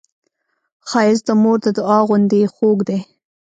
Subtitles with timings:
[0.89, 2.99] ښایست د مور د دعا غوندې خوږ دی